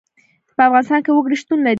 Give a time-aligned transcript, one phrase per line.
[0.55, 1.69] په افغانستان کې وګړي شتون لري.